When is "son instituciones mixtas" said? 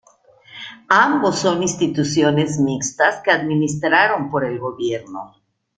1.37-3.21